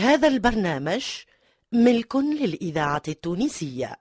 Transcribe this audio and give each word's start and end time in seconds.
هذا 0.00 0.28
البرنامج 0.28 1.04
ملك 1.72 2.16
للإذاعة 2.16 3.02
التونسية. 3.08 3.96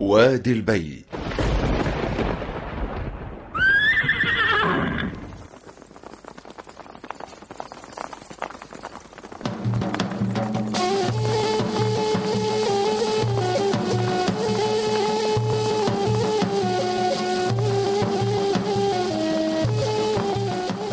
وادي 0.00 0.52
البي 0.52 1.04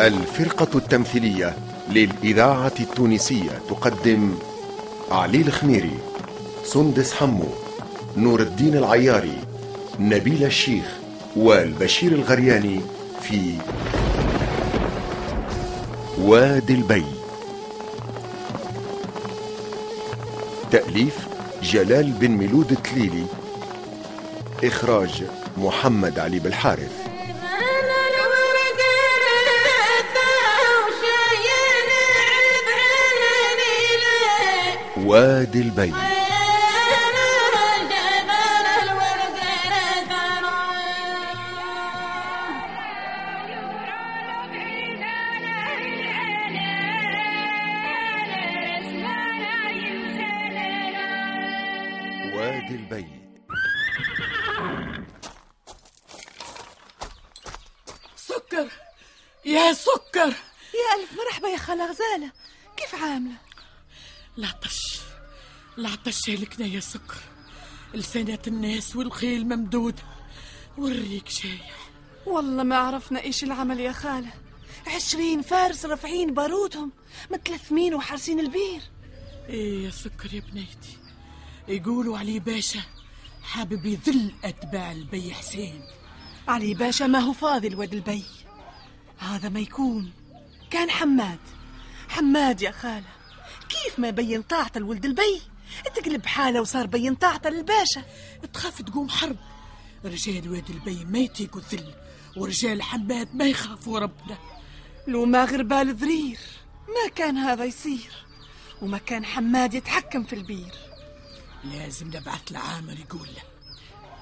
الفرقة 0.02 0.78
التمثيلية 0.78 1.55
للإذاعة 1.90 2.72
التونسية 2.80 3.62
تقدم 3.70 4.36
علي 5.12 5.42
الخميري 5.42 5.98
سندس 6.66 7.14
حمو 7.14 7.46
نور 8.18 8.40
الدين 8.40 8.78
العياري 8.78 9.38
نبيل 10.00 10.44
الشيخ 10.44 10.86
والبشير 11.36 12.12
الغرياني 12.12 12.82
في 13.22 13.54
واد 16.22 16.73
الباي. 16.73 17.05
تأليف 20.72 21.28
جلال 21.64 22.12
بن 22.12 22.31
ميلود 22.31 22.72
التليلي 22.72 23.25
إخراج 24.64 25.23
محمد 25.58 26.20
علي 26.20 26.40
بالحارث. 26.40 27.00
وادي 35.05 35.61
البي 35.61 35.94
وادي 52.33 52.75
البي 52.75 53.07
سكر. 58.16 58.67
يا 59.45 59.73
سكر. 59.73 60.33
يا 60.73 61.02
ألف 61.02 61.13
مرحبا 61.17 61.47
يا 61.47 61.57
خالة 61.57 61.85
غزالة. 61.85 62.31
كيف 62.77 62.95
عاملة؟ 62.95 63.50
العطش 64.38 65.00
العطش 65.78 66.30
هلكنا 66.30 66.66
يا 66.66 66.80
سكر 66.80 67.18
لسانات 67.94 68.48
الناس 68.48 68.96
والخيل 68.96 69.46
ممدود. 69.46 70.00
والريق 70.78 71.30
شايح 71.30 71.90
والله 72.26 72.64
ما 72.64 72.78
عرفنا 72.78 73.22
إيش 73.24 73.44
العمل 73.44 73.80
يا 73.80 73.92
خالة. 73.92 74.34
عشرين 74.88 75.42
فارس 75.42 75.86
رافعين 75.86 76.34
بارودهم 76.34 76.92
متلثمين 77.32 77.94
وحارسين 77.94 78.40
البير. 78.40 78.82
إيه 79.50 79.86
يا 79.86 79.92
سكر 79.92 80.34
يا 80.34 80.42
بنيتي. 80.42 80.98
يقولوا 81.68 82.18
علي 82.18 82.40
باشا 82.40 82.82
حابب 83.44 83.86
يذل 83.86 84.34
أتباع 84.44 84.91
البي 84.91 85.34
حسين. 85.34 85.81
علي 86.47 86.74
باشا 86.74 87.03
ما 87.03 87.20
هو 87.20 87.34
فاضي 87.34 87.68
الواد 87.68 87.94
البي. 87.94 88.24
هذا 89.18 89.50
ما 89.50 89.59
يكون. 89.59 90.12
كان 90.70 90.90
حماد. 90.90 91.40
حماد 92.09 92.62
يا 92.62 92.72
خالة. 92.72 93.21
كيف 93.91 94.00
ما 94.00 94.09
بين 94.09 94.41
طاعته 94.41 94.79
لولد 94.79 95.06
البي؟ 95.06 95.41
تقلب 95.96 96.25
حاله 96.25 96.62
وصار 96.62 96.88
بين 96.88 97.16
طاعته 97.16 97.50
للباشا 97.50 98.03
تخاف 98.53 98.81
تقوم 98.81 99.09
حرب. 99.09 99.35
رجال 100.06 100.52
واد 100.52 100.69
البي 100.69 101.06
ما 101.06 101.19
يطيقوا 101.19 101.62
الذل 101.62 101.94
ورجال 102.38 102.81
حماد 102.81 103.35
ما 103.35 103.46
يخافوا 103.46 104.00
ربنا. 104.00 104.38
لو 105.07 105.25
ما 105.25 105.46
غربال 105.46 105.96
ذرير 105.96 106.40
ما 106.88 107.09
كان 107.16 107.38
هذا 107.38 107.66
يصير. 107.66 108.12
وما 108.81 108.97
كان 108.97 109.25
حماد 109.25 109.74
يتحكم 109.74 110.23
في 110.23 110.34
البير. 110.34 110.75
لازم 111.63 112.08
نبعث 112.08 112.52
لعامر 112.52 113.00
يقول 113.00 113.28
له 113.28 113.44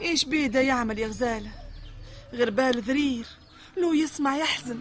إيش 0.02 0.26
بيده 0.26 0.60
يعمل 0.60 1.00
يا 1.00 1.08
غزالة؟ 1.08 1.52
غربال 2.34 2.82
ذرير 2.82 3.26
لو 3.78 3.94
يسمع 3.94 4.38
يحزن. 4.38 4.80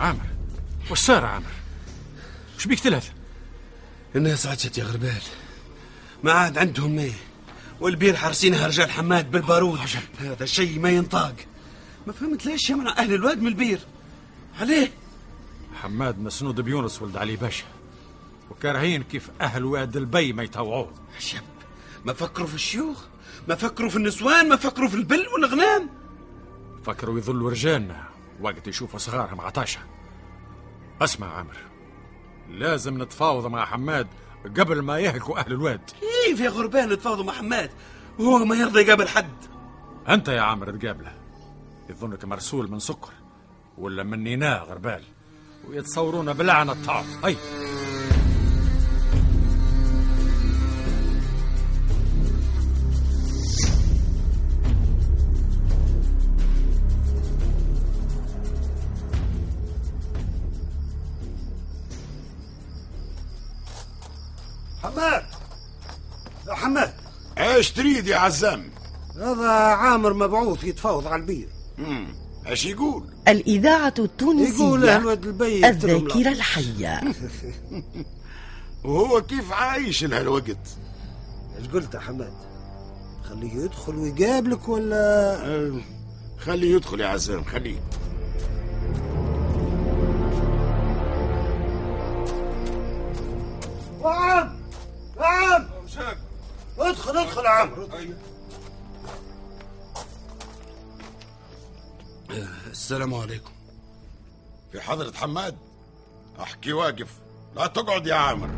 عامر. 0.00 0.26
وش 0.90 0.98
صار 0.98 1.24
عامر. 1.24 1.52
وش 2.58 2.66
بيك 2.66 2.78
ثلاثة 2.78 3.12
الناس 4.16 4.46
عجت 4.46 4.78
يا 4.78 4.84
غربال. 4.84 5.22
ما 6.22 6.32
عاد 6.32 6.58
عندهم 6.58 6.96
ماء 6.96 7.12
والبير 7.80 8.16
حارسينها 8.16 8.66
رجال 8.66 8.90
حماد 8.90 9.30
بالبارود. 9.30 9.78
هذا 10.18 10.46
شيء 10.46 10.78
ما 10.78 10.90
ينطاق. 10.90 11.34
ما 12.06 12.12
فهمت 12.12 12.46
ليش 12.46 12.70
يمنع 12.70 12.98
أهل 12.98 13.14
الواد 13.14 13.40
من 13.42 13.46
البير؟ 13.46 13.80
عليه. 14.60 14.92
حماد 15.82 16.18
مسنود 16.18 16.60
بيونس 16.60 17.02
ولد 17.02 17.16
علي 17.16 17.36
باشا. 17.36 17.64
وكارهين 18.50 19.02
كيف 19.02 19.30
أهل 19.40 19.64
واد 19.64 19.96
البي 19.96 20.32
ما 20.32 20.42
يطوعوه 20.42 20.92
شب 21.18 21.42
ما 22.04 22.12
فكروا 22.12 22.46
في 22.46 22.54
الشيوخ؟ 22.54 23.04
ما 23.48 23.54
فكروا 23.54 23.90
في 23.90 23.96
النسوان؟ 23.96 24.48
ما 24.48 24.56
فكروا 24.56 24.88
في 24.88 24.94
البل 24.94 25.26
والغنام 25.28 25.88
فكروا 26.86 27.18
يظلوا 27.18 27.50
رجالنا. 27.50 28.04
وقت 28.40 28.68
يشوفوا 28.68 28.98
صغارهم 28.98 29.40
عطاشة 29.40 29.80
اسمع 31.02 31.36
عامر 31.36 31.56
لازم 32.48 33.02
نتفاوض 33.02 33.46
مع 33.46 33.64
حماد 33.64 34.06
قبل 34.58 34.82
ما 34.82 34.98
يهلكوا 34.98 35.38
أهل 35.38 35.52
الواد. 35.52 35.90
كيف 36.26 36.40
يا 36.40 36.50
غربان 36.50 36.88
نتفاوضوا 36.92 37.24
مع 37.24 37.32
حماد؟ 37.32 37.70
وهو 38.18 38.44
ما 38.44 38.56
يرضى 38.56 38.80
يقابل 38.80 39.08
حد. 39.08 39.36
أنت 40.08 40.28
يا 40.28 40.40
عامر 40.40 40.76
تقابله. 40.76 41.12
يظنك 41.90 42.24
مرسول 42.24 42.70
من 42.70 42.78
سكر 42.78 43.12
ولا 43.78 44.02
من 44.02 44.24
نيناه 44.24 44.58
غربال؟ 44.58 45.02
ويتصورون 45.68 46.32
بلعنة 46.32 46.72
الطعام 46.72 47.06
أي. 47.24 47.36
إيش 67.60 67.70
تريد 67.70 68.06
يا 68.06 68.16
عزام. 68.16 68.70
هذا 69.16 69.48
عامر 69.50 70.12
مبعوث 70.14 70.64
يتفاوض 70.64 71.06
على 71.06 71.22
البير. 71.22 71.48
إيش 72.46 72.66
يقول؟ 72.66 73.04
الإذاعة 73.28 73.94
يقول 73.98 74.06
التونسية 74.06 74.96
أهل 74.96 75.06
واد 75.06 75.26
البي 75.26 75.66
يكتبهم 75.66 75.96
الذاكرة 75.96 76.20
له. 76.20 76.32
الحية. 76.32 77.00
وهو 78.84 79.22
كيف 79.22 79.52
عايش 79.52 80.04
لهالوقت 80.04 80.76
إيش 81.58 81.68
قلت 81.68 81.94
يا 81.94 82.00
حماد؟ 82.00 82.32
خليه 83.28 83.54
يدخل 83.54 83.94
ويقابلك 83.94 84.68
ولا؟ 84.68 85.34
أه، 85.46 85.80
خليه 86.38 86.74
يدخل 86.74 87.00
يا 87.00 87.06
عزام 87.06 87.44
خليه. 87.44 87.80
ادخل 97.40 97.46
يا 97.46 98.04
عم 98.04 98.14
السلام 102.70 103.14
عليكم. 103.14 103.50
في 104.72 104.80
حضرة 104.80 105.12
حماد؟ 105.12 105.56
أحكي 106.40 106.72
واقف. 106.72 107.08
لا 107.56 107.66
تقعد 107.66 108.06
يا 108.06 108.14
عامر. 108.14 108.48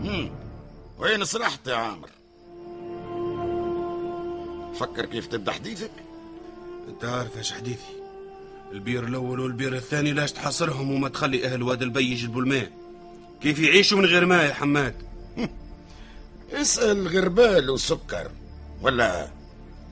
مم. 0.00 0.30
وين 0.98 1.24
سرحت 1.24 1.66
يا 1.66 1.76
عامر؟ 1.76 2.08
فكر 4.74 5.06
كيف 5.06 5.26
تبدأ 5.26 5.52
حديثك. 5.52 5.90
أنت 6.88 7.04
عارف 7.04 7.36
إيش 7.36 7.52
حديثي. 7.52 8.00
البير 8.72 9.04
الأول 9.04 9.40
والبير 9.40 9.76
الثاني 9.76 10.12
لاش 10.12 10.32
تحاصرهم 10.32 10.92
وما 10.92 11.08
تخلي 11.08 11.46
أهل 11.46 11.62
واد 11.62 11.82
البي 11.82 12.12
يجلبوا 12.12 12.42
الماء. 12.42 12.72
كيف 13.42 13.58
يعيشوا 13.58 13.98
من 13.98 14.04
غير 14.04 14.26
ماء 14.26 14.46
يا 14.46 14.54
حماد؟ 14.54 15.09
اسأل 16.60 17.08
غربال 17.08 17.70
وسكر. 17.70 18.30
ولا 18.82 19.30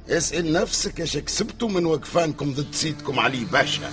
اسأل 0.09 0.53
نفسك 0.53 1.01
إيش 1.01 1.17
كسبتوا 1.17 1.69
من 1.69 1.87
وقفانكم 1.87 2.53
ضد 2.53 2.73
سيدكم 2.73 3.19
علي 3.19 3.45
باشا. 3.45 3.91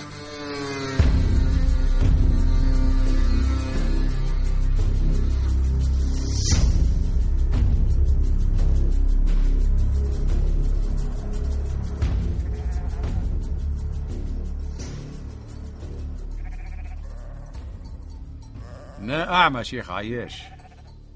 أنا 18.98 19.34
أعمى 19.34 19.64
شيخ 19.64 19.90
عياش 19.90 20.42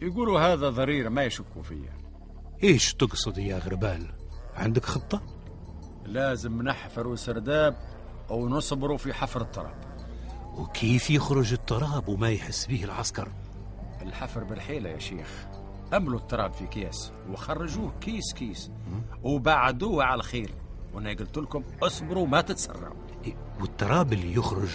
يقولوا 0.03 0.41
هذا 0.41 0.71
ضرير 0.71 1.11
ما 1.11 1.25
يشكوا 1.25 1.63
فيه. 1.63 1.97
إيش 2.63 2.95
تقصد 2.95 3.39
يا 3.39 3.59
غربال؟ 3.59 4.07
عندك 4.57 4.85
خطة؟ 4.85 5.23
لازم 6.05 6.63
نحفروا 6.63 7.17
سرداب 7.17 7.77
أو 8.31 8.49
نصبروا 8.49 8.97
في 8.97 9.13
حفر 9.13 9.41
التراب. 9.41 9.75
وكيف 10.59 11.11
يخرج 11.11 11.53
التراب 11.53 12.09
وما 12.09 12.31
يحس 12.31 12.67
به 12.67 12.85
العسكر؟ 12.85 13.29
الحفر 14.03 14.45
بالحيلة 14.45 14.91
يا 14.91 14.99
شيخ. 14.99 15.47
أملوا 15.95 16.19
التراب 16.19 16.53
في 16.53 16.67
كيس 16.67 17.13
وخرجوه 17.31 17.93
كيس 18.01 18.33
كيس. 18.35 18.71
وبعدوه 19.23 20.05
على 20.05 20.19
الخيل. 20.19 20.51
وأنا 20.95 21.11
قلت 21.11 21.39
لكم 21.39 21.65
اصبروا 21.83 22.27
ما 22.27 22.41
تتسرعوا. 22.41 22.97
إيه، 23.25 23.37
والتراب 23.61 24.13
اللي 24.13 24.35
يخرج 24.35 24.71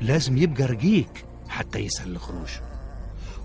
لازم 0.00 0.38
يبقى 0.38 0.64
رقيق 0.64 1.12
حتى 1.48 1.78
يسهل 1.78 2.10
الخروج. 2.10 2.50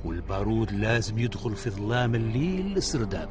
والبارود 0.06 0.72
لازم 0.72 1.20
يدخل 1.20 1.56
في 1.56 1.70
ظلام 1.70 2.16
الليل 2.16 2.74
للسرداب 2.74 3.30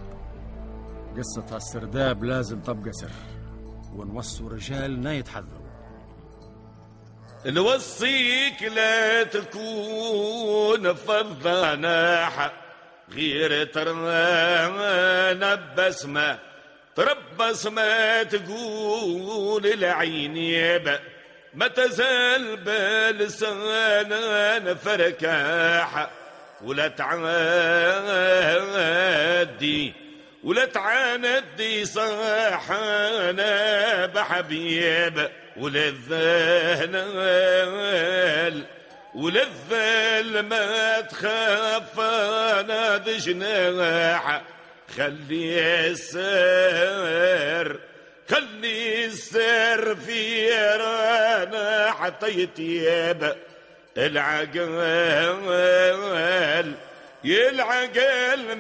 قصة 1.17 1.57
السرداب 1.57 2.25
لازم 2.25 2.61
تبقى 2.61 2.93
سر 2.93 3.11
ونوصوا 3.95 4.51
رجالنا 4.51 5.13
يتحذروا. 5.13 5.63
نوصيك 7.47 8.63
لا 8.63 9.23
تكون 9.23 10.95
فضاناحة 10.95 12.53
غير 13.13 13.65
ترى 13.67 13.93
بسمة. 15.77 16.39
تربص 16.97 17.67
ما 17.67 18.23
تقول 18.23 19.67
العين 19.67 20.37
يبا 20.37 21.01
ما 21.55 21.69
تزال 21.69 22.57
بلسانا 22.57 24.15
فركاحة 24.75 26.11
ولا 26.63 26.89
تعادي 26.89 27.23
ولا 30.45 30.65
تعاندي 30.65 31.85
صاحنا 31.85 33.47
بحبيب 34.07 35.29
ولا 35.57 35.89
الذهنال 35.89 37.43
ولا 39.15 39.43
الذل 39.43 40.41
ما 40.41 41.01
تخاف 41.01 42.01
أنا 42.01 42.99
جناح 42.99 44.43
خلي 44.97 45.61
السر 45.91 47.79
خلي 48.31 49.05
السر 49.05 49.97
في 49.97 50.51
رانا 50.53 51.91
حتى 51.91 52.29
يتيب. 52.29 53.35
العقل 53.97 54.73
يلعقل 57.25 58.57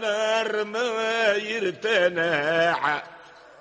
نار 0.00 0.64
ما 0.64 1.32
يرتنع. 1.32 3.02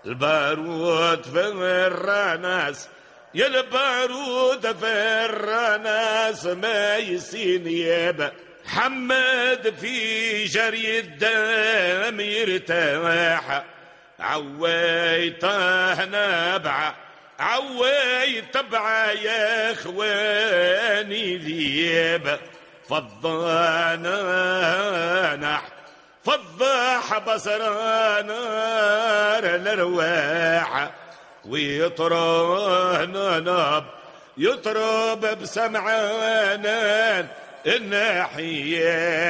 البارود 0.06 1.24
في 1.24 1.48
الرناس 1.88 2.88
يا 3.34 3.48
البارود 3.48 4.78
في 4.78 4.92
الرناس 5.26 6.46
ما 6.46 6.98
يسين 6.98 7.68
يابا 7.68 8.32
حمد 8.66 9.74
في 9.82 10.44
جري 10.44 11.00
الدم 11.00 12.20
يرتاح. 12.20 13.64
عويته 14.20 16.06
نبعه 16.06 17.05
عويت 17.40 18.54
تبع 18.54 19.12
يا 19.12 19.72
اخواني 19.72 21.38
ليب 21.38 22.38
فضانا 22.90 24.16
نح 25.36 25.62
فضاح 26.26 27.18
بصرانا 27.18 28.40
الارواح 29.40 30.90
ويطرون 31.46 33.44
نب 33.44 33.84
يطرب 34.38 35.20
بسمعانا 35.42 37.26
النحيب 38.86 39.26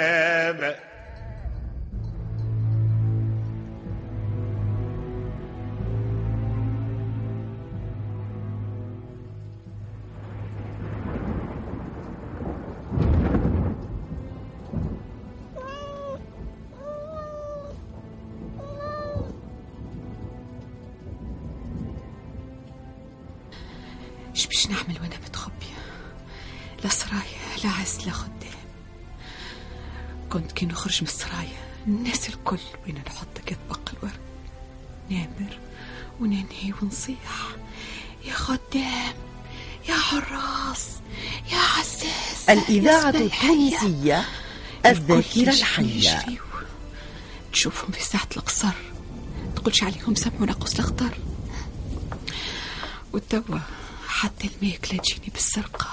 إيش 24.35 24.47
باش 24.47 24.67
نعمل 24.67 25.01
وأنا 25.01 25.17
متخبية 25.25 25.75
لا 26.83 26.89
سرايا 26.89 27.57
لا 27.63 27.69
عز 27.69 28.05
لا 28.05 28.11
خدام 28.11 28.35
كنت 30.29 30.51
كي 30.51 30.65
نخرج 30.65 31.01
من 31.01 31.07
السرايا 31.07 31.65
الناس 31.87 32.29
الكل 32.29 32.59
وين 32.85 32.95
نحط 33.07 33.37
كتبق 33.45 33.79
الورد 33.93 34.19
نامر 35.09 35.59
وننهي 36.19 36.73
ونصيح. 36.81 37.47
يا 38.25 38.33
خدام 38.33 39.13
يا 39.89 39.93
حراس 39.93 40.87
يا 41.51 41.57
عزاز 41.57 42.49
الإذاعة. 42.49 43.09
التونسية 43.09 44.25
الذاكرة 44.85 45.49
الحية. 45.49 46.25
تشوفهم 47.54 47.92
في 47.92 48.04
ساعة 48.04 48.27
القصر. 48.37 48.73
تقولش 49.56 49.83
عليهم 49.83 50.15
سمعوا 50.15 50.45
ناقص 50.45 50.73
الأخضر. 50.73 51.18
والتوا 53.13 53.59
حتى 54.16 54.48
الماكلة 54.48 55.00
تجيني 55.00 55.30
بالسرقة. 55.34 55.88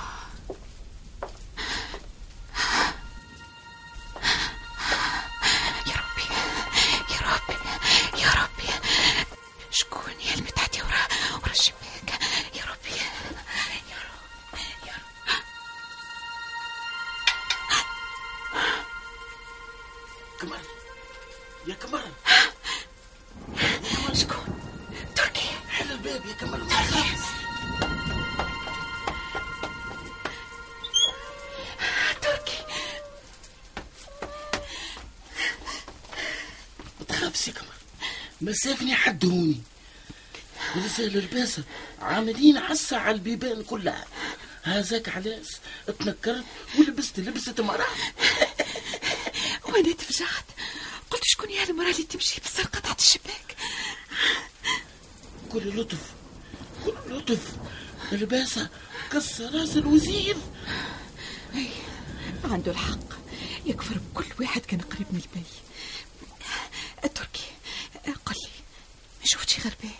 يا 5.87 5.97
ربي 6.02 6.26
يا 7.14 7.21
ربي 7.21 7.57
يا 8.23 8.31
ربي. 8.43 8.69
شكون 9.71 10.12
ورا 10.83 11.07
ورا 11.43 11.50
الشباك؟ 11.50 12.11
يا 12.55 12.64
ربي 12.64 12.91
يا 13.91 13.99
رب 13.99 14.59
يا 14.87 14.93
رب 14.93 15.43
كمال 20.41 20.64
يا 21.67 21.75
كمال 21.75 22.12
شكون؟ 24.17 24.61
تركي 25.17 25.49
حل 25.71 25.93
الباب 25.93 26.26
يا 26.26 26.33
كمال 26.33 26.69
تركي 26.69 27.17
ما 38.42 38.52
سافني 38.52 38.94
حد 38.94 39.25
هوني 39.25 39.61
ولسه 40.76 41.06
الرباسة 41.06 41.62
عاملين 42.00 42.58
عسى 42.58 42.96
على 42.96 43.14
البيبان 43.14 43.62
كلها. 43.62 44.06
هذاك 44.62 45.08
علاش 45.08 45.49
اتنكرت 45.88 46.44
ولبست 46.78 47.20
لبسة 47.20 47.54
مرأة. 47.58 47.87
وأنا 49.68 49.92
تفجعت. 49.94 50.44
قلت 51.11 51.22
شكون 51.25 51.50
يا 51.50 51.64
المرأة 51.64 51.90
اللي 51.90 52.02
تمشي 52.02 52.40
بالسرقة 52.40 52.80
تحت 52.80 53.00
الشباك؟ 53.00 53.56
كل 55.52 55.80
لطف 55.80 56.11
كل 56.84 56.94
لطف. 57.16 57.56
الباسة 58.12 58.68
كسر 59.12 59.54
رأس 59.54 59.76
الوزير. 59.76 60.37
أي 61.54 61.68
عنده 62.44 62.72
الحق. 62.72 63.12
يكفر 63.66 63.99
بكل 63.99 64.26
واحد 64.40 64.61
كان 64.61 64.80
قريب 64.80 65.06
من 65.11 65.20
البي. 65.34 65.46
تركي 67.14 67.31
لي 69.66 69.90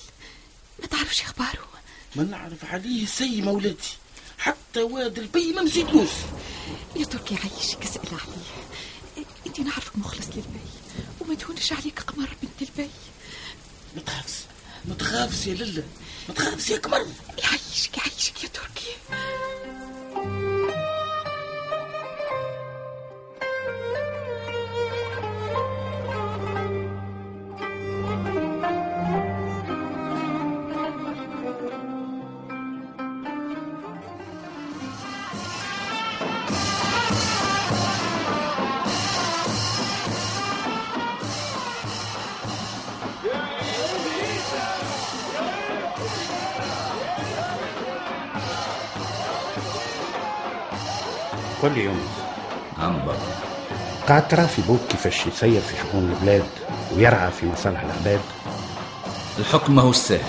ما 0.81 0.87
تعرفش 0.87 1.21
اخباره؟ 1.23 1.69
ما 2.17 2.23
نعرف 2.23 2.65
عليه 2.65 3.07
سي 3.07 3.43
مولاتي. 3.43 3.97
حتى 4.39 4.83
واد 4.83 5.19
البي 5.19 5.53
ما 5.53 5.63
مزيدلوش 5.63 6.11
يا 6.97 7.05
تركي 7.05 7.35
عيشك 7.35 7.83
اسأل 7.83 8.09
عليه. 8.09 9.27
انت 9.47 9.61
نعرفك 9.61 9.97
مخلص 9.99 10.27
للبي 10.27 10.61
وما 11.21 11.35
تهونش 11.35 11.73
عليك 11.73 12.01
قمر 12.01 12.37
بنت 12.43 12.71
البي. 12.71 12.91
ما 13.97 14.03
تخافش 14.03 14.35
ما 14.85 14.95
تخافش 14.95 15.47
يا 15.47 15.55
لله 15.55 15.85
ما 16.29 16.35
تخافش 16.35 16.71
يا 16.71 16.79
قمر. 16.79 17.07
يعيشك 17.39 17.99
يعيشك 17.99 18.45
يا 18.45 18.49
تركي. 18.49 18.97
يونس 51.71 51.97
نعم 52.79 52.99
بابا. 52.99 53.19
قاعد 54.09 54.29
ترى 54.29 54.47
في 54.47 54.63
بوك 54.63 54.81
كيفاش 54.89 55.27
يسير 55.27 55.61
في 55.61 55.75
شؤون 55.83 56.13
البلاد 56.13 56.45
ويرعى 56.97 57.31
في 57.31 57.47
مصالح 57.47 57.81
العباد. 57.81 58.21
الحكم 59.39 59.75
ماهوش 59.75 59.97
سهل 59.97 60.21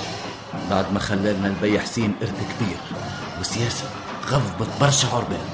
بعد 0.70 0.86
ما 0.94 1.00
خلالنا 1.00 1.48
البي 1.48 1.80
حسين 1.80 2.16
إرث 2.22 2.32
كبير 2.32 2.78
والسياسة 3.38 3.86
غضبت 4.30 4.70
برشا 4.82 5.08
عربان. 5.08 5.46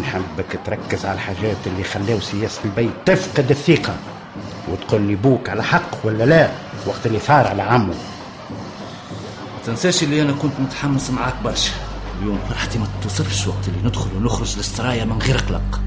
نحبك 0.00 0.60
تركز 0.64 1.06
على 1.06 1.14
الحاجات 1.14 1.56
اللي 1.66 1.84
خلاو 1.84 2.20
سياسة 2.20 2.60
الباي 2.64 2.90
تفقد 3.06 3.50
الثقة. 3.50 3.96
وتقول 4.68 5.00
لي 5.00 5.14
بوك 5.14 5.48
على 5.48 5.62
حق 5.64 5.90
ولا 6.04 6.24
لا 6.24 6.50
وقت 6.86 7.06
اللي 7.06 7.18
ثار 7.18 7.46
على 7.46 7.62
عمه 7.62 7.94
ما 9.54 9.62
تنساش 9.66 10.02
اللي 10.02 10.22
أنا 10.22 10.32
كنت 10.32 10.60
متحمس 10.60 11.10
معاك 11.10 11.34
برشا. 11.44 11.72
اليوم 12.20 12.38
فرحتي 12.48 12.78
ما 12.78 12.86
توصفش 13.02 13.46
وقت 13.46 13.68
اللي 13.68 13.88
ندخل 13.88 14.16
ونخرج 14.16 14.56
للسرايا 14.56 15.04
من 15.04 15.18
غير 15.18 15.36
قلق 15.36 15.80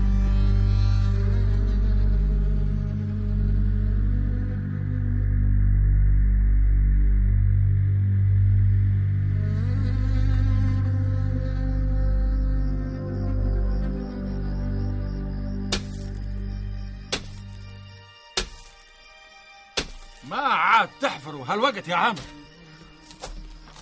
ما 20.29 20.37
عاد 20.37 20.89
تحفروا 21.01 21.45
هالوقت 21.47 21.87
يا 21.87 21.95
عامر. 21.95 22.19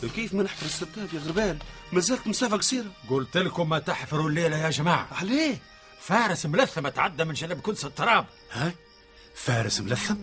كيف 0.06 0.34
ما 0.34 0.44
نحفر 0.44 0.66
السباب 0.66 1.10
يا 1.14 1.20
غربال؟ 1.20 1.58
ما 1.92 2.00
زالت 2.00 2.28
مسافة 2.28 2.58
قصيرة. 2.58 2.92
قلت 3.10 3.38
لكم 3.38 3.70
ما 3.70 3.80
تحفروا 3.80 4.30
الليلة 4.30 4.58
يا 4.58 4.70
جماعة. 4.70 5.08
عليه؟ 5.12 5.58
فارس 6.02 6.46
ملثم 6.46 6.88
تعدى 6.88 7.24
من 7.24 7.34
جنب 7.34 7.60
كنس 7.60 7.86
التراب. 7.86 8.26
ها؟ 8.52 8.72
فارس 9.36 9.80
ملثم؟ 9.80 10.16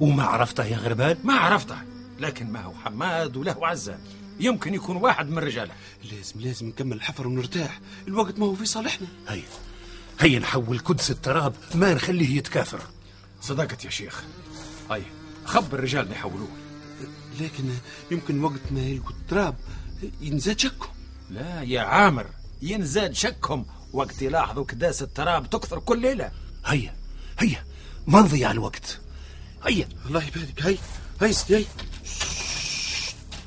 وما 0.00 0.24
عرفته 0.24 0.64
يا 0.64 0.76
غربال؟ 0.76 1.18
ما 1.24 1.34
عرفته. 1.34 1.78
لكن 2.18 2.52
ما 2.52 2.60
هو 2.60 2.74
حماد 2.84 3.36
وله 3.36 3.66
عزة 3.66 3.98
يمكن 4.40 4.74
يكون 4.74 4.96
واحد 4.96 5.30
من 5.30 5.38
رجاله. 5.38 5.74
لازم 6.12 6.40
لازم 6.40 6.68
نكمل 6.68 6.96
الحفر 6.96 7.26
ونرتاح. 7.26 7.80
الوقت 8.08 8.38
ما 8.38 8.46
هو 8.46 8.54
في 8.54 8.66
صالحنا. 8.66 9.06
هيا. 9.28 9.42
هيا 10.20 10.38
نحول 10.38 10.78
قدس 10.78 11.10
التراب. 11.10 11.54
ما 11.74 11.94
نخليه 11.94 12.36
يتكاثر. 12.36 12.80
صدقت 13.40 13.84
يا 13.84 13.90
شيخ. 13.90 14.22
هيا 14.90 15.04
خبر 15.44 15.78
الرجال 15.78 16.12
يحولوه. 16.12 16.48
لكن 17.40 17.64
يمكن 18.10 18.44
وقت 18.44 18.60
ما 18.70 18.80
يلقوا 18.80 19.10
التراب 19.10 19.54
ينزاد 20.20 20.58
شكهم. 20.58 20.90
لا 21.30 21.62
يا 21.62 21.80
عامر 21.80 22.26
ينزاد 22.62 23.12
شكهم. 23.12 23.66
وقت 23.92 24.22
يلاحظوا 24.22 24.64
كداس 24.64 25.02
التراب 25.02 25.50
تكثر 25.50 25.78
كل 25.78 26.02
ليلة. 26.02 26.30
هيا 26.66 26.96
هيا 27.38 27.64
ما 28.06 28.20
نضيع 28.20 28.50
الوقت؟ 28.50 29.00
هيا. 29.64 29.88
الله 30.06 30.24
يبارك. 30.24 30.62
هي 30.62 30.78
هي 31.20 31.32
سيدي 31.32 31.56
هي 31.56 31.66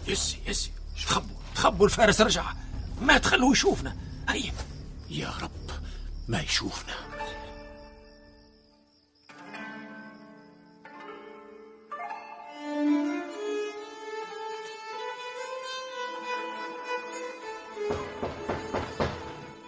يسي 0.08 0.38
يسي 0.48 0.72
تخبوا 1.06 1.36
تخبوا 1.56 1.86
الفارس 1.86 2.22
رجع 2.22 2.54
ما 3.02 3.18
تخلوه 3.18 3.52
يشوفنا 3.52 3.98
هيا. 4.30 4.54
يا 5.10 5.34
رب 5.42 5.72
ما 6.28 6.42
يشوفنا 6.42 6.94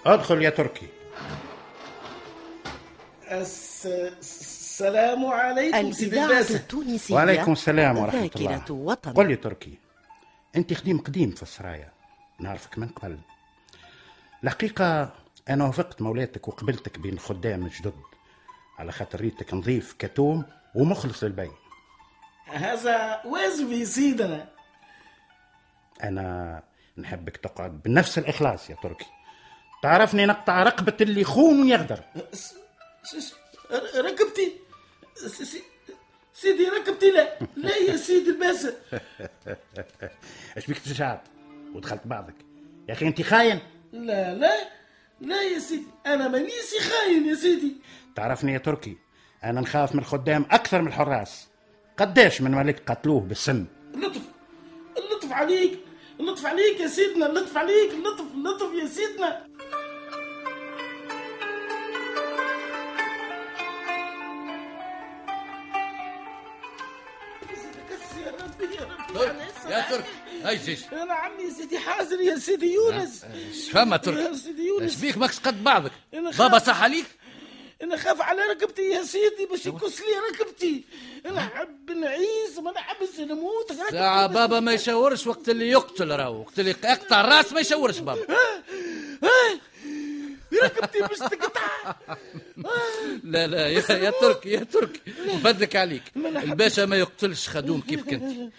أدخل 0.06 0.42
يا 0.42 0.50
تركي. 0.50 0.88
الس... 3.32 3.86
السلام 3.86 5.26
عليكم 5.26 5.92
سيدي 5.92 6.24
الباسل 6.24 6.56
التونسية 6.56 7.16
وعليكم 7.16 7.52
السلام 7.52 7.98
ورحمة 7.98 8.32
الله. 8.36 8.64
وطن 8.70 9.14
قل 9.14 9.28
لي 9.28 9.36
تركي 9.36 9.78
أنت 10.56 10.74
خديم 10.74 10.98
قديم 10.98 11.32
في 11.32 11.44
السرايا 11.44 11.92
نعرفك 12.40 12.78
من 12.78 12.88
قبل. 12.88 13.20
الحقيقة 14.44 15.14
أنا 15.50 15.66
وافقت 15.66 16.02
مولاتك 16.02 16.48
وقبلتك 16.48 17.00
بين 17.00 17.14
الخدام 17.14 17.66
الجدد 17.66 17.94
على 18.80 18.92
خاطر 18.92 19.22
ريتك 19.22 19.54
نظيف 19.54 19.96
كتوم 20.00 20.46
ومخلص 20.76 21.24
للبي. 21.24 21.52
هذا 22.48 23.22
واجبي 23.26 23.86
سيدنا. 23.86 24.50
أنا 26.04 26.64
نحبك 26.98 27.38
تقعد 27.38 27.82
بنفس 27.82 28.18
الإخلاص 28.18 28.70
يا 28.70 28.76
تركي. 28.84 29.06
تعرفني 29.86 30.26
نقطع 30.26 30.64
رقبة 30.64 30.94
اللي 31.02 31.22
يخون 31.22 31.62
ويغدر. 31.62 32.00
س- 32.34 32.54
س- 33.04 33.34
ر- 33.72 34.06
ركبتي 34.06 34.52
س- 35.16 35.42
س- 35.42 35.58
سيدي 36.34 36.70
ركبتي 36.70 37.12
لا. 37.12 37.38
لا 37.56 37.76
يا 37.78 37.96
سيدي 37.98 38.30
الباسل 38.30 38.74
إيش 40.58 40.68
بيك 40.68 40.80
تشعب 40.80 41.22
ودخلت 41.74 42.02
بعضك. 42.06 42.34
يا 42.90 42.94
أخي 42.94 43.08
أنت 43.08 43.22
خاين. 43.22 43.60
لا 43.94 44.34
لا 44.36 44.52
لا 45.22 45.42
يا 45.42 45.60
سيدي. 45.60 45.88
أنا 46.06 46.28
مانيسي 46.28 46.80
خاين 46.80 47.28
يا 47.30 47.36
سيدي. 47.36 47.76
تعرفني 48.16 48.54
يا 48.54 48.58
تركي 48.58 48.98
أنا 49.44 49.62
نخاف 49.62 49.96
من 49.96 50.00
الخدام 50.02 50.46
أكثر 50.52 50.82
من 50.82 50.88
الحراس. 50.88 51.48
قداش 51.98 52.42
من 52.42 52.52
ملك 52.52 52.92
قتلوه 52.92 53.20
بالسم؟ 53.20 53.66
اللطف 53.94 54.22
اللطف 54.98 55.32
عليك 55.32 55.80
اللطف 56.20 56.46
عليك 56.46 56.80
يا 56.80 56.88
سيدنا 56.88 57.26
اللطف 57.26 57.58
عليك 57.58 57.92
اللطف 57.92 58.26
اللطف 58.34 58.74
يا 58.82 58.88
سيدنا. 58.88 59.48
يا 69.76 69.90
ترك. 69.90 70.06
هاي 70.44 70.58
جيش. 70.66 70.80
أنا 70.94 71.14
عمي 71.14 71.52
سيدي 71.52 71.80
حازر 71.80 72.22
يا 72.22 72.38
سيدي 72.38 72.74
يونس. 72.74 73.24
إيش 73.24 73.70
فما 73.72 73.98
ترك. 73.98 74.18
يا 74.18 74.34
سيدي 74.36 74.68
يونس. 74.68 74.96
بيك؟ 74.96 75.18
ماكش 75.18 75.40
قد 75.40 75.64
بعضك. 75.64 75.92
بابا 76.14 76.60
صح 76.60 76.84
عليك؟ 76.84 77.06
أنا 77.84 77.98
خاف 77.98 78.22
على 78.22 78.42
ركبتي 78.42 78.82
يا 78.82 79.04
سيدي 79.04 79.46
باش 79.52 79.66
يكس 79.66 80.02
لي 80.02 80.06
ركبتي. 80.32 80.84
أنا 81.26 81.42
حب 81.42 81.92
نعيش 81.92 82.58
ما 82.64 82.72
نحبش 82.72 83.20
نموت. 83.20 83.74
ساعة 83.92 84.28
بابا 84.28 84.60
ما 84.60 84.74
يشاورش 84.74 85.28
وقت 85.28 85.50
اللي 85.50 85.70
يقتل 85.70 86.12
راهو. 86.12 86.40
وقت 86.42 86.60
اللي 86.60 86.72
يقطع 86.72 87.22
الراس 87.22 87.54
ما 87.54 87.60
يشاورش 87.60 88.00
بابا. 88.00 88.26
ركبتي 90.64 91.00
باش 91.00 91.18
تقطع. 91.18 91.96
لا 93.24 93.48
لا 93.48 93.68
يا, 93.68 93.84
يا 93.90 94.10
تركي 94.22 94.50
يا 94.50 94.64
تركي 94.64 95.02
نفدك 95.28 95.76
عليك. 95.76 96.04
الباشا 96.16 96.86
ما 96.86 96.96
يقتلش 96.96 97.50
خدوم 97.50 97.82
كيف 97.82 98.04
كنت. 98.04 98.24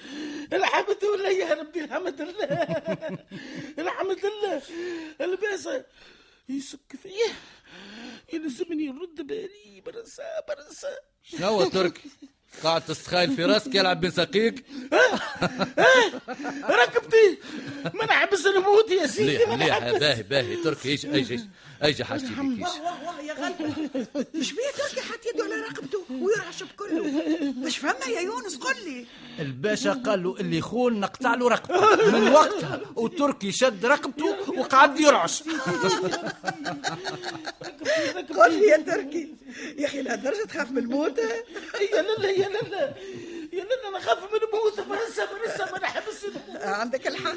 الحمد 0.53 1.05
لله 1.05 1.31
يا 1.31 1.55
ربي 1.55 1.81
الحمد 1.85 2.21
لله. 2.21 2.49
الحمد 3.85 4.21
لله. 4.27 4.63
الباسة 5.21 5.85
يسك 6.49 6.97
فيه 7.03 7.33
يلزمني 8.33 8.89
نرد 8.89 9.27
بالي 9.27 9.81
برسا 9.81 10.25
برسا 10.49 10.89
شنو 11.31 11.65
تركي 11.65 12.01
قاعد 12.65 12.85
تستخايل 12.85 13.37
في 13.37 13.45
راسك 13.45 13.75
يلعب 13.75 14.01
بين 14.01 14.11
ساقيك 14.11 14.65
ركبتي. 16.71 17.39
ما 17.95 18.05
نحبس 18.05 18.47
نموت 18.47 18.91
يا 18.91 19.07
سيدي 19.07 19.33
مليح 19.37 19.49
ما 19.49 19.57
مليح. 19.57 19.79
نحبس 19.83 19.99
باهي 20.01 20.23
باهي. 20.23 20.57
تركي 20.57 20.89
إيش 20.89 21.07
إيش 21.07 21.31
إيش 21.31 21.41
إيش 21.85 22.03
حاجتي 22.03 22.27
بكيش 22.27 22.69
واه 22.69 23.21
يا 23.23 23.33
غلبة 23.35 23.75
مش 24.35 24.53
بيه 24.53 24.71
تركي 24.79 25.01
حط 25.01 25.21
يده 25.35 25.45
على 25.45 25.55
رقبته 25.55 26.05
ويرعش 26.11 26.63
بكله 26.63 27.05
مش 27.67 27.79
فهمنا 27.79 28.07
يا 28.07 28.21
يونس 28.21 28.57
قل 28.57 28.85
لي. 28.85 29.07
الباشا 29.39 29.93
قال 29.93 30.23
له 30.23 30.37
اللي 30.41 30.59
يخون 30.59 31.01
نقطع 31.01 31.35
له 31.35 31.49
رقبته. 31.49 32.11
من 32.21 32.29
وقتها 32.29 32.81
وتركي 32.97 33.53
شد 33.53 33.87
رقبته 33.87 34.37
وقعد 34.59 35.01
يرعش. 35.01 35.43
قل 38.39 38.53
لي 38.61 38.67
يا 38.69 38.77
تركي. 38.77 39.35
يا 39.79 39.87
أخي 39.87 40.03
لهالدرجة 40.03 40.45
تخاف 40.49 40.71
من 40.71 40.79
الموت. 40.79 41.16
يا 41.19 42.03
لالا 42.03 42.31
يا 42.31 42.49
لالا 42.49 42.95
يا 43.53 43.65
لالا 43.65 43.89
أنا 43.89 44.01
خاف 44.01 44.19
من 44.19 44.41
الموت. 44.43 44.81
برسا 44.81 45.25
برسا 45.25 45.73
ما 45.73 45.79
نحبس 45.79 46.27
عندك 46.57 47.07
الحق. 47.07 47.35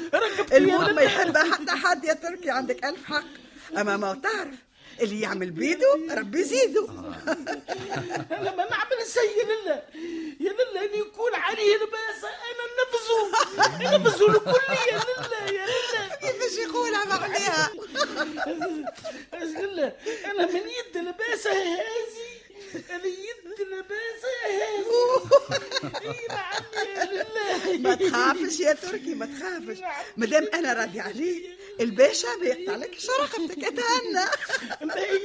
الموت 0.54 0.90
ما. 0.90 1.02
يحبها 1.02 1.52
حتى 1.54 1.70
حد 1.70 2.04
يا 2.04 2.12
تركي 2.14 2.50
عندك 2.50 2.84
ألف 2.84 3.04
حق. 3.04 3.24
أما 3.78 3.96
ما 3.96 4.14
تعرف 4.14 4.54
اللي 5.00 5.20
يعمل 5.20 5.50
بيده 5.50 5.94
ربي 6.10 6.40
يزيده. 6.40 6.88
أنا 8.30 8.50
ما 8.56 8.70
نعمل 8.70 8.98
السيء 9.02 9.38
يا 9.38 9.44
لالا 9.44 9.82
يا 10.40 10.52
لالا 10.52 10.84
ان 10.84 10.98
يكون 11.00 11.34
عليه 11.34 11.76
لباس 11.76 12.24
أنا 12.24 12.64
نفزه 12.80 13.98
نفزه 13.98 14.26
الكل 14.30 14.72
يا 14.92 14.98
لالا 14.98 15.52
يا 15.52 15.66
لالا 15.66 16.16
كيفاش 16.16 16.58
يقولها 16.58 17.04
معناها 17.04 17.70
أنا 20.30 20.46
من 20.46 20.56
يد 20.68 20.96
لباسه 20.96 21.50
ما 27.78 27.94
تخافش 27.94 28.60
يا 28.60 28.72
تركي 28.72 29.14
ما 29.14 29.26
تخافش. 29.26 29.78
مادام 30.16 30.48
أنا 30.54 30.72
راضي 30.72 31.00
عليك 31.00 31.44
الباشا 31.80 32.28
بيقطع 32.42 32.76
لك 32.76 32.98
رقبتك 33.20 33.64
أتهنى. 33.64 34.26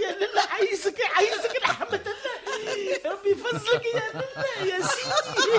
يا 0.02 0.12
لالا 0.12 0.42
عايزك 0.50 1.02
عايزك 1.16 1.62
رحمة 1.64 1.88
الله. 1.88 3.00
ربي 3.06 3.30
يفضلك 3.30 3.86
يا 3.86 4.04
لالا 4.14 4.76
يا 4.76 4.80
سيدي. 4.88 5.52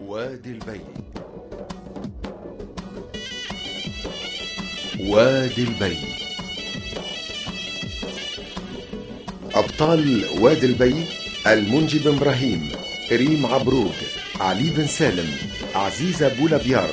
وادي 0.00 0.50
البي. 0.50 0.80
وادي 5.00 5.62
البي. 5.62 6.21
أبطال 9.54 10.24
وادي 10.40 10.66
البي 10.66 10.94
المنجي 11.46 11.98
بن 11.98 12.16
إبراهيم 12.16 12.68
ريم 13.12 13.46
عبروك 13.46 13.94
علي 14.40 14.70
بن 14.70 14.86
سالم 14.86 15.30
عزيزة 15.74 16.28
بولابيار 16.28 16.90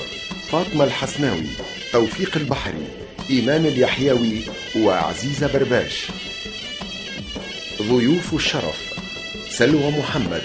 فاطمة 0.51 0.83
الحسناوي 0.83 1.47
توفيق 1.93 2.37
البحري 2.37 2.87
إيمان 3.29 3.65
اليحيوي 3.65 4.41
وعزيزة 4.77 5.53
برباش. 5.53 6.07
ضيوف 7.81 8.33
الشرف 8.33 8.93
سلوى 9.49 9.91
محمد 9.91 10.41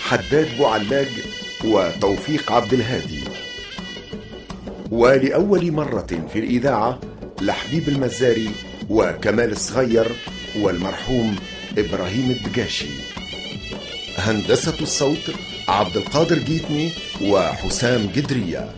حداد 0.00 0.48
بوعلاج 0.58 1.08
وتوفيق 1.64 2.52
عبد 2.52 2.72
الهادي. 2.72 3.20
ولأول 4.90 5.72
مرة 5.72 6.28
في 6.32 6.38
الإذاعة 6.38 7.00
لحبيب 7.40 7.88
المزاري 7.88 8.50
وكمال 8.90 9.52
الصغير 9.52 10.06
والمرحوم 10.56 11.36
إبراهيم 11.78 12.30
الدقاشي. 12.30 12.88
هندسة 14.18 14.76
الصوت 14.80 15.34
عبد 15.68 15.96
القادر 15.96 16.38
جيتني 16.38 16.90
وحسام 17.22 18.06
جدرية 18.14 18.74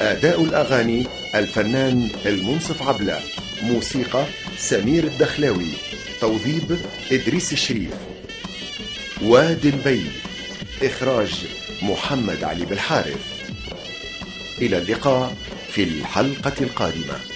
أداء 0.00 0.44
الأغاني 0.44 1.06
الفنان 1.34 2.08
المنصف 2.26 2.82
عبلة. 2.82 3.20
موسيقى 3.62 4.26
سمير 4.58 5.04
الدخلاوي. 5.04 5.70
توظيب 6.20 6.78
إدريس 7.12 7.52
الشريف. 7.52 7.90
وادي 9.22 9.68
البي. 9.68 10.04
إخراج 10.82 11.46
محمد 11.82 12.44
علي 12.44 12.64
بالحارث. 12.64 13.20
إلى 14.62 14.78
اللقاء 14.78 15.36
في 15.72 15.82
الحلقة 15.82 16.52
القادمة. 16.60 17.33